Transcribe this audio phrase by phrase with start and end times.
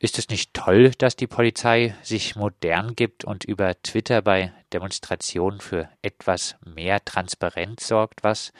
[0.00, 5.58] Ist es nicht toll, dass die Polizei sich modern gibt und über Twitter bei Demonstrationen
[5.58, 8.52] für etwas mehr Transparenz sorgt, was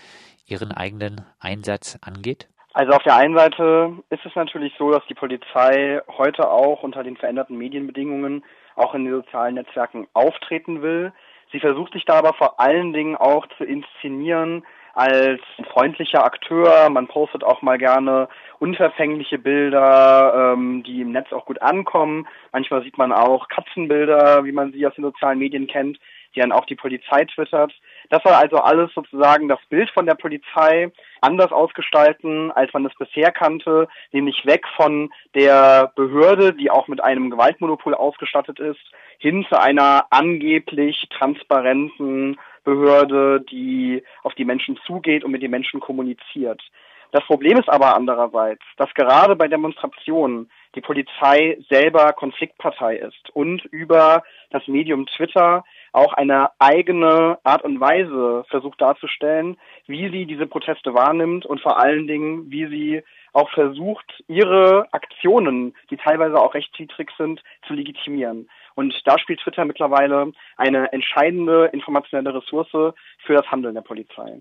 [0.46, 2.48] ihren eigenen Einsatz angeht?
[2.72, 7.04] Also auf der einen Seite ist es natürlich so, dass die Polizei heute auch unter
[7.04, 8.44] den veränderten Medienbedingungen
[8.74, 11.12] auch in den sozialen Netzwerken auftreten will.
[11.52, 14.64] Sie versucht sich da aber vor allen Dingen auch zu inszenieren
[14.98, 15.40] als
[15.72, 16.90] freundlicher Akteur.
[16.90, 18.28] Man postet auch mal gerne
[18.58, 22.26] unverfängliche Bilder, ähm, die im Netz auch gut ankommen.
[22.52, 25.98] Manchmal sieht man auch Katzenbilder, wie man sie aus den sozialen Medien kennt,
[26.34, 27.72] die dann auch die Polizei twittert.
[28.10, 32.94] Das soll also alles sozusagen das Bild von der Polizei anders ausgestalten, als man es
[32.98, 38.80] bisher kannte, nämlich weg von der Behörde, die auch mit einem Gewaltmonopol ausgestattet ist,
[39.18, 42.36] hin zu einer angeblich transparenten
[42.68, 46.62] Behörde, die auf die Menschen zugeht und mit den Menschen kommuniziert.
[47.10, 53.64] Das Problem ist aber andererseits, dass gerade bei Demonstrationen die Polizei selber Konfliktpartei ist und
[53.64, 60.46] über das Medium Twitter auch eine eigene Art und Weise versucht darzustellen, wie sie diese
[60.46, 63.02] Proteste wahrnimmt und vor allen Dingen, wie sie
[63.32, 68.50] auch versucht, ihre Aktionen, die teilweise auch rechtswidrig sind, zu legitimieren.
[68.78, 74.40] Und da spielt Twitter mittlerweile eine entscheidende informationelle Ressource für das Handeln der Polizei.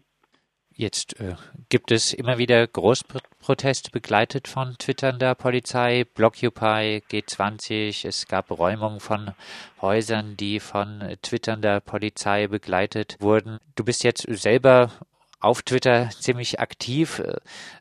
[0.70, 1.34] Jetzt äh,
[1.70, 8.08] gibt es immer wieder Großproteste begleitet von twitternder Polizei, Blockupy, G20.
[8.08, 9.32] Es gab Räumungen von
[9.82, 13.58] Häusern, die von twitternder Polizei begleitet wurden.
[13.76, 14.92] Du bist jetzt selber
[15.40, 17.20] auf Twitter ziemlich aktiv.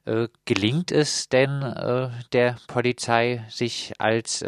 [0.07, 4.45] Äh, äh, gelingt es denn äh, der Polizei, sich als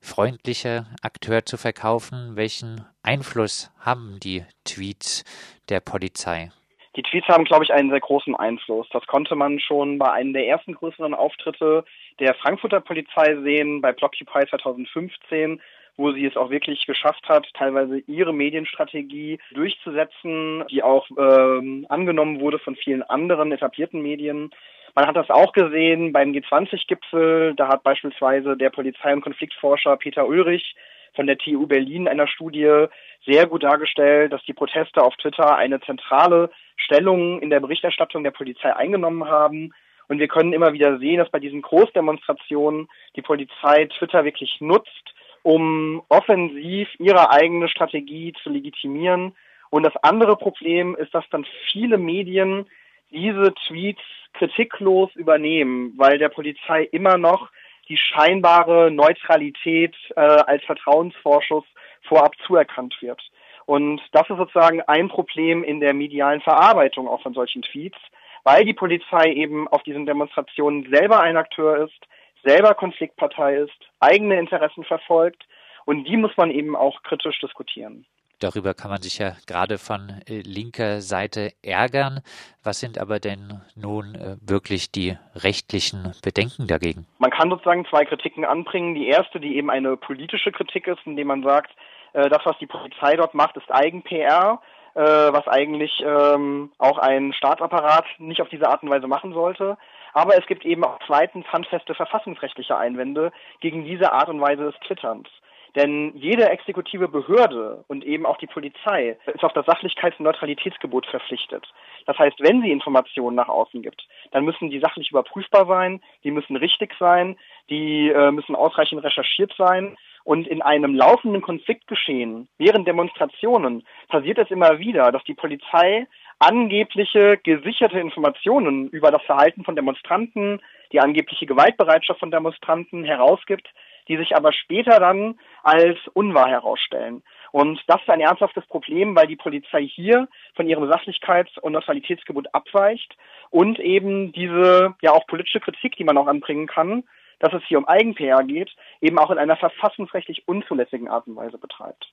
[0.00, 2.36] freundlicher Akteur zu verkaufen?
[2.36, 5.24] Welchen Einfluss haben die Tweets
[5.68, 6.50] der Polizei?
[6.96, 8.86] Die Tweets haben, glaube ich, einen sehr großen Einfluss.
[8.90, 11.84] Das konnte man schon bei einem der ersten größeren Auftritte
[12.20, 15.60] der Frankfurter Polizei sehen, bei Blockupy 2015
[15.96, 22.40] wo sie es auch wirklich geschafft hat, teilweise ihre Medienstrategie durchzusetzen, die auch ähm, angenommen
[22.40, 24.50] wurde von vielen anderen etablierten Medien.
[24.94, 27.54] Man hat das auch gesehen beim G20-Gipfel.
[27.56, 30.74] Da hat beispielsweise der Polizei- und Konfliktforscher Peter Ulrich
[31.14, 32.86] von der TU Berlin einer Studie
[33.24, 38.30] sehr gut dargestellt, dass die Proteste auf Twitter eine zentrale Stellung in der Berichterstattung der
[38.32, 39.72] Polizei eingenommen haben.
[40.08, 45.14] Und wir können immer wieder sehen, dass bei diesen Großdemonstrationen die Polizei Twitter wirklich nutzt,
[45.42, 49.34] um offensiv ihre eigene Strategie zu legitimieren.
[49.70, 52.66] Und das andere Problem ist, dass dann viele Medien
[53.10, 54.02] diese Tweets
[54.34, 57.50] kritiklos übernehmen, weil der Polizei immer noch
[57.88, 61.64] die scheinbare Neutralität äh, als Vertrauensvorschuss
[62.02, 63.20] vorab zuerkannt wird.
[63.66, 67.98] Und das ist sozusagen ein Problem in der medialen Verarbeitung auch von solchen Tweets,
[68.44, 72.06] weil die Polizei eben auf diesen Demonstrationen selber ein Akteur ist,
[72.42, 75.44] selber Konfliktpartei ist, eigene Interessen verfolgt
[75.84, 78.06] und die muss man eben auch kritisch diskutieren.
[78.42, 82.22] Darüber kann man sich ja gerade von äh, linker Seite ärgern.
[82.64, 87.06] Was sind aber denn nun äh, wirklich die rechtlichen Bedenken dagegen?
[87.18, 88.96] Man kann sozusagen zwei Kritiken anbringen.
[88.96, 91.70] Die erste, die eben eine politische Kritik ist, indem man sagt,
[92.14, 94.60] äh, das, was die Polizei dort macht, ist Eigen-PR,
[94.94, 99.78] was eigentlich ähm, auch ein Staatsapparat nicht auf diese Art und Weise machen sollte.
[100.12, 104.80] Aber es gibt eben auch zweitens handfeste verfassungsrechtliche Einwände gegen diese Art und Weise des
[104.80, 105.28] Twitterns.
[105.74, 111.06] Denn jede exekutive Behörde und eben auch die Polizei ist auf das Sachlichkeits- und Neutralitätsgebot
[111.06, 111.66] verpflichtet.
[112.04, 116.30] Das heißt, wenn sie Informationen nach außen gibt, dann müssen die sachlich überprüfbar sein, die
[116.30, 117.38] müssen richtig sein,
[117.70, 119.96] die äh, müssen ausreichend recherchiert sein.
[120.24, 126.06] Und in einem laufenden Konfliktgeschehen während Demonstrationen passiert es immer wieder, dass die Polizei
[126.38, 130.60] angebliche gesicherte Informationen über das Verhalten von Demonstranten,
[130.92, 133.68] die angebliche Gewaltbereitschaft von Demonstranten herausgibt,
[134.08, 137.22] die sich aber später dann als unwahr herausstellen.
[137.52, 142.54] Und das ist ein ernsthaftes Problem, weil die Polizei hier von ihrem Sachlichkeits- und Neutralitätsgebot
[142.54, 143.16] abweicht
[143.50, 147.04] und eben diese ja auch politische Kritik, die man auch anbringen kann,
[147.38, 151.58] dass es hier um Eigen-PR geht, eben auch in einer verfassungsrechtlich unzulässigen Art und Weise
[151.58, 152.12] betreibt.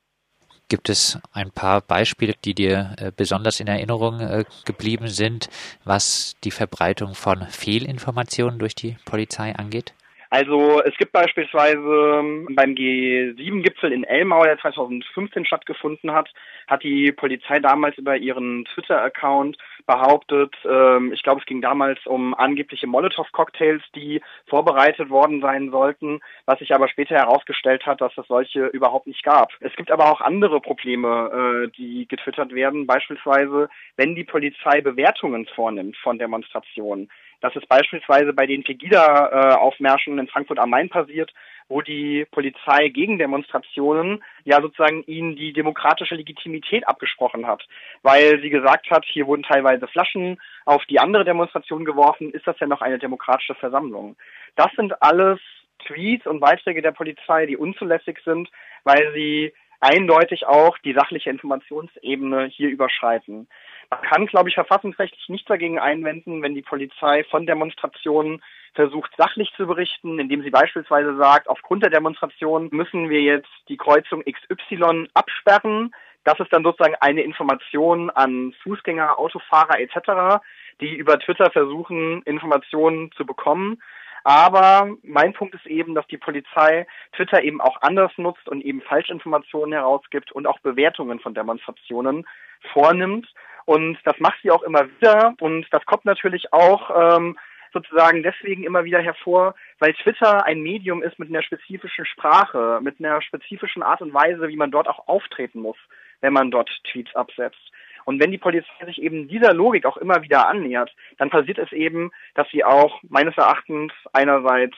[0.70, 5.50] Gibt es ein paar Beispiele, die dir äh, besonders in Erinnerung äh, geblieben sind,
[5.84, 9.94] was die Verbreitung von Fehlinformationen durch die Polizei angeht?
[10.32, 16.32] Also es gibt beispielsweise ähm, beim G7-Gipfel in Elmau, der 2015 stattgefunden hat,
[16.68, 22.36] hat die Polizei damals über ihren Twitter-Account behauptet, ähm, ich glaube es ging damals um
[22.36, 28.28] angebliche Molotow-Cocktails, die vorbereitet worden sein sollten, was sich aber später herausgestellt hat, dass es
[28.28, 29.52] solche überhaupt nicht gab.
[29.62, 35.48] Es gibt aber auch andere Probleme, äh, die getwittert werden, beispielsweise wenn die Polizei Bewertungen
[35.56, 37.10] vornimmt von Demonstrationen.
[37.42, 41.34] Das ist beispielsweise bei den Pegida-Aufmärschen in Frankfurt am Main passiert,
[41.70, 47.66] wo die Polizei gegen Demonstrationen ja sozusagen ihnen die demokratische Legitimität abgesprochen hat,
[48.02, 52.60] weil sie gesagt hat, hier wurden teilweise Flaschen auf die andere Demonstration geworfen, ist das
[52.60, 54.18] ja noch eine demokratische Versammlung.
[54.56, 55.40] Das sind alles
[55.86, 58.50] Tweets und Beiträge der Polizei, die unzulässig sind,
[58.84, 63.48] weil sie eindeutig auch die sachliche Informationsebene hier überschreiten.
[63.92, 68.44] Man kann, glaube ich, verfassungsrechtlich nichts dagegen einwenden, wenn die Polizei von Demonstrationen
[68.76, 73.78] versucht, sachlich zu berichten, indem sie beispielsweise sagt, aufgrund der Demonstration müssen wir jetzt die
[73.78, 75.92] Kreuzung XY absperren.
[76.24, 80.44] Das ist dann sozusagen eine Information an Fußgänger, Autofahrer etc.,
[80.82, 83.82] die über Twitter versuchen, Informationen zu bekommen.
[84.24, 88.82] Aber mein Punkt ist eben, dass die Polizei Twitter eben auch anders nutzt und eben
[88.82, 92.28] Falschinformationen herausgibt und auch Bewertungen von Demonstrationen
[92.74, 93.28] vornimmt.
[93.70, 95.36] Und das macht sie auch immer wieder.
[95.40, 97.38] Und das kommt natürlich auch ähm,
[97.72, 102.96] sozusagen deswegen immer wieder hervor, weil Twitter ein Medium ist mit einer spezifischen Sprache, mit
[103.00, 105.78] einer spezifischen Art und Weise, wie man dort auch auftreten muss,
[106.20, 107.62] wenn man dort Tweets absetzt.
[108.06, 111.72] Und wenn die Polizei sich eben dieser Logik auch immer wieder annähert, dann passiert es
[111.72, 114.76] eben, dass sie auch meines Erachtens einerseits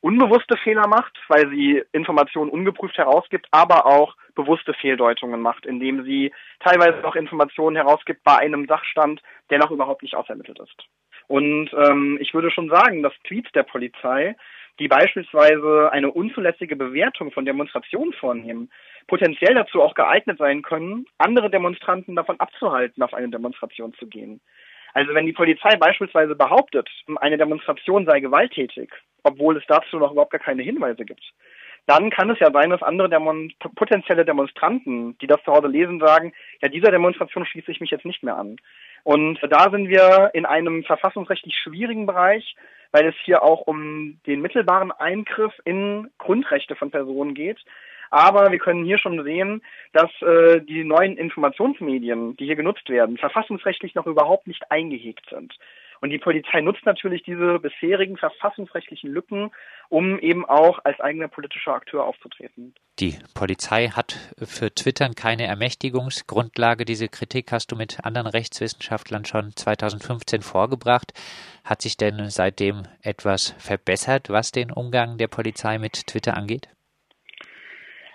[0.00, 6.32] unbewusste Fehler macht, weil sie Informationen ungeprüft herausgibt, aber auch bewusste Fehldeutungen macht, indem sie
[6.60, 10.88] teilweise auch Informationen herausgibt bei einem Sachstand, der noch überhaupt nicht ausermittelt ist.
[11.26, 14.34] Und ähm, ich würde schon sagen, dass Tweets der Polizei,
[14.78, 18.70] die beispielsweise eine unzulässige Bewertung von Demonstrationen vornehmen,
[19.08, 24.40] potenziell dazu auch geeignet sein können, andere Demonstranten davon abzuhalten, auf eine Demonstration zu gehen.
[24.94, 28.90] Also wenn die Polizei beispielsweise behauptet, eine Demonstration sei gewalttätig,
[29.22, 31.22] obwohl es dazu noch überhaupt gar keine Hinweise gibt,
[31.86, 36.00] dann kann es ja sein, dass andere Demon potenzielle Demonstranten, die das zu Hause lesen,
[36.00, 38.56] sagen, ja, dieser Demonstration schließe ich mich jetzt nicht mehr an.
[39.04, 42.56] Und da sind wir in einem verfassungsrechtlich schwierigen Bereich,
[42.92, 47.58] weil es hier auch um den mittelbaren Eingriff in Grundrechte von Personen geht.
[48.10, 49.62] Aber wir können hier schon sehen,
[49.92, 55.54] dass äh, die neuen Informationsmedien, die hier genutzt werden, verfassungsrechtlich noch überhaupt nicht eingehegt sind.
[56.00, 59.50] Und die Polizei nutzt natürlich diese bisherigen verfassungsrechtlichen Lücken,
[59.88, 62.74] um eben auch als eigener politischer Akteur aufzutreten.
[63.00, 66.84] Die Polizei hat für Twittern keine Ermächtigungsgrundlage.
[66.84, 71.12] Diese Kritik hast du mit anderen Rechtswissenschaftlern schon 2015 vorgebracht.
[71.64, 76.68] Hat sich denn seitdem etwas verbessert, was den Umgang der Polizei mit Twitter angeht?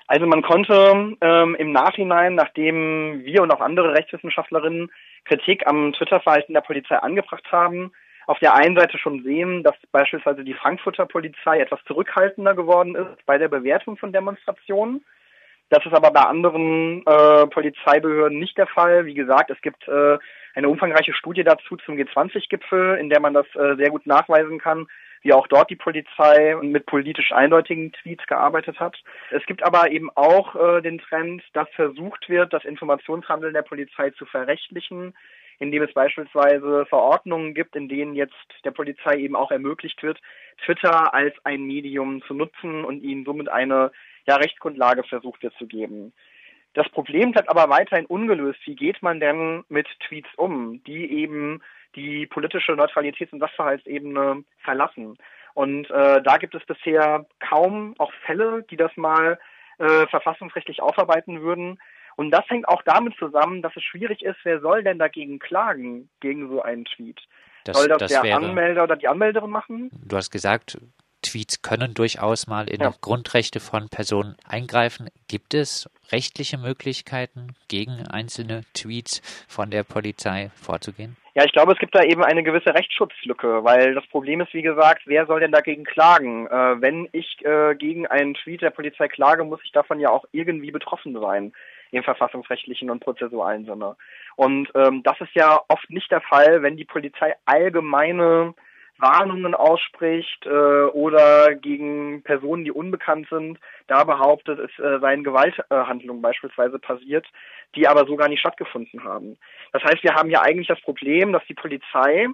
[0.07, 4.91] Also man konnte ähm, im Nachhinein, nachdem wir und auch andere Rechtswissenschaftlerinnen
[5.25, 7.91] Kritik am Twitter-Verhalten der Polizei angebracht haben,
[8.27, 13.25] auf der einen Seite schon sehen, dass beispielsweise die Frankfurter Polizei etwas zurückhaltender geworden ist
[13.25, 15.03] bei der Bewertung von Demonstrationen.
[15.69, 19.05] Das ist aber bei anderen äh, Polizeibehörden nicht der Fall.
[19.05, 20.17] Wie gesagt, es gibt äh,
[20.55, 24.87] eine umfangreiche Studie dazu zum G20-Gipfel, in der man das äh, sehr gut nachweisen kann,
[25.23, 29.01] wie auch dort die Polizei mit politisch eindeutigen Tweets gearbeitet hat.
[29.31, 34.11] Es gibt aber eben auch äh, den Trend, dass versucht wird, das Informationshandeln der Polizei
[34.11, 35.13] zu verrechtlichen,
[35.59, 38.33] indem es beispielsweise Verordnungen gibt, in denen jetzt
[38.65, 40.19] der Polizei eben auch ermöglicht wird,
[40.65, 43.91] Twitter als ein Medium zu nutzen und ihnen somit eine
[44.27, 46.13] ja, Rechtsgrundlage versucht wird zu geben.
[46.73, 48.59] Das Problem bleibt aber weiterhin ungelöst.
[48.65, 51.61] Wie geht man denn mit Tweets um, die eben
[51.95, 55.17] die politische Neutralitäts- und Sachverhaltsebene verlassen.
[55.53, 59.39] Und äh, da gibt es bisher kaum auch Fälle, die das mal
[59.77, 61.79] äh, verfassungsrechtlich aufarbeiten würden.
[62.15, 66.09] Und das hängt auch damit zusammen, dass es schwierig ist, wer soll denn dagegen klagen,
[66.19, 67.19] gegen so einen Tweet?
[67.65, 69.89] Das, soll das, das der wäre, Anmelder oder die Anmelderin machen?
[70.05, 70.77] Du hast gesagt,
[71.21, 72.93] Tweets können durchaus mal in ja.
[73.01, 75.09] Grundrechte von Personen eingreifen.
[75.27, 81.15] Gibt es rechtliche Möglichkeiten, gegen einzelne Tweets von der Polizei vorzugehen?
[81.35, 84.61] Ja, ich glaube, es gibt da eben eine gewisse Rechtsschutzlücke, weil das Problem ist, wie
[84.61, 86.45] gesagt, wer soll denn dagegen klagen?
[86.45, 90.25] Äh, wenn ich äh, gegen einen Tweet der Polizei klage, muss ich davon ja auch
[90.31, 91.51] irgendwie betroffen sein
[91.89, 93.95] im verfassungsrechtlichen und prozessualen Sinne.
[94.35, 98.53] Und ähm, das ist ja oft nicht der Fall, wenn die Polizei allgemeine
[99.03, 106.21] Warnungen ausspricht äh, oder gegen Personen, die unbekannt sind, da behauptet, es äh, seien Gewalthandlungen
[106.21, 107.25] beispielsweise passiert,
[107.75, 109.37] die aber so gar nicht stattgefunden haben.
[109.73, 112.27] Das heißt, wir haben ja eigentlich das Problem, dass die Polizei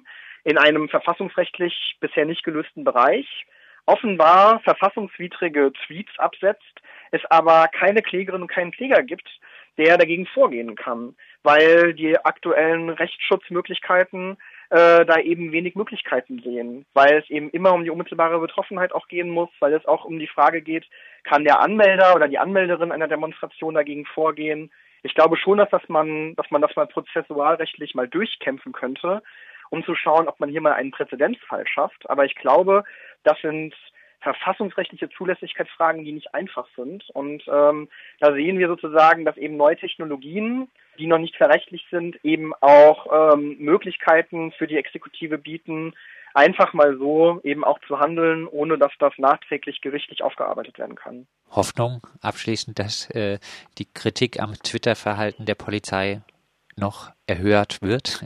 [0.43, 3.45] in einem verfassungsrechtlich bisher nicht gelösten Bereich
[3.87, 6.61] offenbar verfassungswidrige Tweets absetzt,
[7.11, 9.27] es aber keine Klägerin und keinen Kläger gibt,
[9.79, 14.37] der dagegen vorgehen kann, weil die aktuellen Rechtsschutzmöglichkeiten
[14.69, 19.07] äh, da eben wenig Möglichkeiten sehen, weil es eben immer um die unmittelbare Betroffenheit auch
[19.07, 20.85] gehen muss, weil es auch um die Frage geht,
[21.23, 24.71] kann der Anmelder oder die Anmelderin einer Demonstration dagegen vorgehen.
[25.01, 29.23] Ich glaube schon, dass das man, dass man das mal prozessualrechtlich mal durchkämpfen könnte,
[29.69, 32.09] um zu schauen, ob man hier mal einen Präzedenzfall schafft.
[32.09, 32.83] Aber ich glaube,
[33.23, 33.73] das sind
[34.21, 37.09] verfassungsrechtliche Zulässigkeitsfragen, die nicht einfach sind.
[37.11, 42.23] Und ähm, da sehen wir sozusagen, dass eben neue Technologien, die noch nicht verrechtlich sind,
[42.23, 45.93] eben auch ähm, Möglichkeiten für die Exekutive bieten,
[46.33, 51.27] einfach mal so eben auch zu handeln, ohne dass das nachträglich gerichtlich aufgearbeitet werden kann.
[51.51, 53.39] Hoffnung abschließend, dass äh,
[53.77, 56.21] die Kritik am Twitter-Verhalten der Polizei
[56.75, 58.25] noch erhört wird?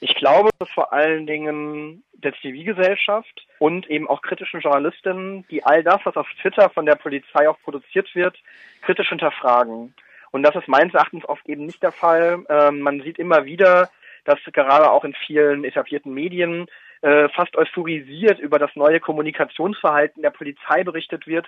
[0.00, 5.82] Ich glaube, dass vor allen Dingen der Zivilgesellschaft und eben auch kritischen Journalistinnen, die all
[5.82, 8.36] das, was auf Twitter von der Polizei auch produziert wird,
[8.82, 9.94] kritisch hinterfragen.
[10.30, 12.44] Und das ist meines Erachtens oft eben nicht der Fall.
[12.48, 13.90] Ähm, man sieht immer wieder,
[14.24, 16.66] dass gerade auch in vielen etablierten Medien
[17.00, 21.46] äh, fast euphorisiert über das neue Kommunikationsverhalten der Polizei berichtet wird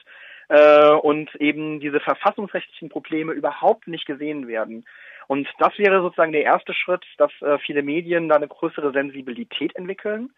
[0.49, 4.85] äh, und eben diese verfassungsrechtlichen Probleme überhaupt nicht gesehen werden.
[5.27, 9.77] Und das wäre sozusagen der erste Schritt, dass äh, viele Medien da eine größere Sensibilität
[9.77, 10.31] entwickeln,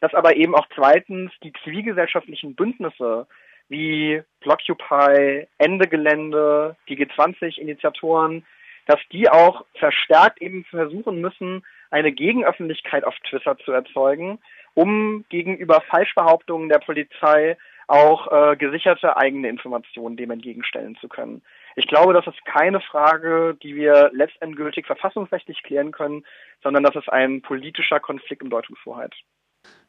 [0.00, 3.26] dass aber eben auch zweitens die zivilgesellschaftlichen Bündnisse
[3.68, 8.44] wie Blockupy, Ende Gelände, die G20-Initiatoren,
[8.86, 14.38] dass die auch verstärkt eben versuchen müssen, eine Gegenöffentlichkeit auf Twitter zu erzeugen,
[14.74, 17.56] um gegenüber Falschbehauptungen der Polizei
[17.86, 21.42] auch äh, gesicherte eigene Informationen dem entgegenstellen zu können.
[21.76, 26.24] Ich glaube, das ist keine Frage, die wir letztendgültig verfassungsrechtlich klären können,
[26.62, 29.14] sondern das ist ein politischer Konflikt um Deutungshoheit.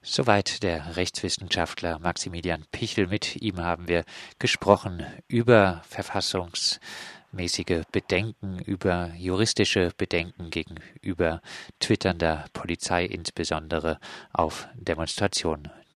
[0.07, 3.07] Soweit der Rechtswissenschaftler Maximilian Pichel.
[3.07, 4.05] Mit ihm haben wir
[4.37, 11.41] gesprochen über verfassungsmäßige Bedenken, über juristische Bedenken gegenüber
[11.79, 13.99] twitternder Polizei, insbesondere
[14.31, 15.71] auf Demonstrationen.